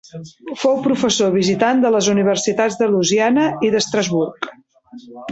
Fou 0.59 0.77
professor 0.85 1.33
visitant 1.35 1.83
de 1.83 1.91
les 1.95 2.09
Universitats 2.13 2.77
de 2.79 2.87
Louisiana 2.93 3.43
i 3.69 3.69
d’Estrasburg. 3.75 4.49